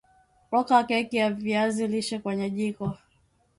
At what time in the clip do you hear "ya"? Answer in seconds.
1.21-1.29